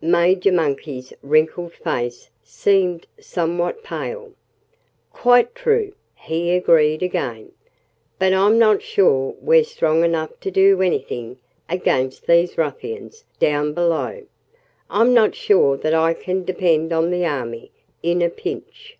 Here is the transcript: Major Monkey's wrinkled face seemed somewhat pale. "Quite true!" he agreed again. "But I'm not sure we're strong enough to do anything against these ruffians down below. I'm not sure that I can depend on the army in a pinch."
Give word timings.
Major 0.00 0.50
Monkey's 0.50 1.12
wrinkled 1.22 1.72
face 1.74 2.28
seemed 2.42 3.06
somewhat 3.20 3.84
pale. 3.84 4.32
"Quite 5.12 5.54
true!" 5.54 5.92
he 6.16 6.50
agreed 6.56 7.04
again. 7.04 7.52
"But 8.18 8.32
I'm 8.32 8.58
not 8.58 8.82
sure 8.82 9.36
we're 9.40 9.62
strong 9.62 10.02
enough 10.02 10.40
to 10.40 10.50
do 10.50 10.82
anything 10.82 11.38
against 11.68 12.26
these 12.26 12.58
ruffians 12.58 13.22
down 13.38 13.74
below. 13.74 14.24
I'm 14.90 15.14
not 15.14 15.36
sure 15.36 15.76
that 15.76 15.94
I 15.94 16.14
can 16.14 16.44
depend 16.44 16.92
on 16.92 17.12
the 17.12 17.24
army 17.24 17.70
in 18.02 18.22
a 18.22 18.28
pinch." 18.28 18.98